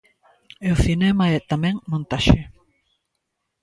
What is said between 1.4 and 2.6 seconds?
tamén, montaxe.